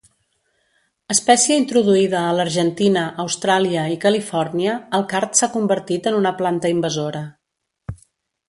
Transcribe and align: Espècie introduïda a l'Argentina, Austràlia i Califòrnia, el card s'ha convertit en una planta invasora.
Espècie 1.15 1.57
introduïda 1.63 2.21
a 2.29 2.31
l'Argentina, 2.37 3.03
Austràlia 3.25 3.83
i 3.97 4.01
Califòrnia, 4.07 4.79
el 5.01 5.07
card 5.15 5.39
s'ha 5.41 5.53
convertit 5.59 6.11
en 6.13 6.21
una 6.25 6.37
planta 6.41 6.73
invasora. 6.79 7.23